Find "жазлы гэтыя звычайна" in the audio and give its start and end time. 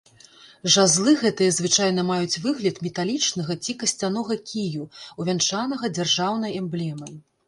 0.75-2.05